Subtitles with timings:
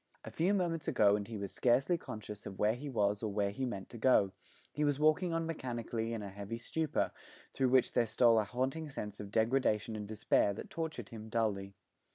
[0.25, 3.51] A few moments ago and he was scarcely conscious of where he was or where
[3.51, 4.31] he meant to go:
[4.73, 7.11] he was walking on mechanically in a heavy stupor,
[7.53, 11.75] through which there stole a haunting sense of degradation and despair that tortured him dully.